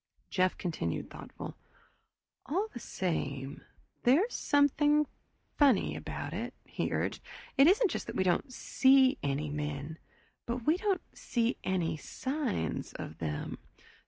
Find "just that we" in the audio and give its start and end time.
7.91-8.23